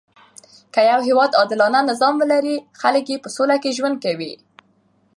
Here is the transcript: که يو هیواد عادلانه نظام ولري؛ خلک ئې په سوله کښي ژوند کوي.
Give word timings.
که 0.73 0.81
يو 0.89 0.99
هیواد 1.07 1.31
عادلانه 1.39 1.79
نظام 1.89 2.13
ولري؛ 2.19 2.55
خلک 2.81 3.05
ئې 3.11 3.17
په 3.23 3.29
سوله 3.35 3.55
کښي 3.63 3.71
ژوند 3.77 3.95
کوي. 4.03 4.33